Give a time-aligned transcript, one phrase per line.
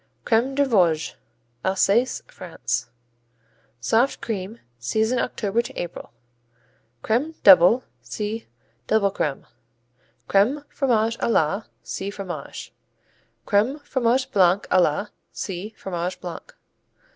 [0.25, 1.13] Crème des Vosges
[1.63, 2.89] Alsace, France
[3.79, 4.59] Soft cream.
[4.79, 6.11] Season October to April.
[7.03, 8.47] Crème Double see
[8.87, 9.45] Double Crème.
[10.27, 12.71] Crème, Fromage à la see Fromage.
[13.45, 16.41] Crème, Fromage Blanc à la see Fromage Blanc.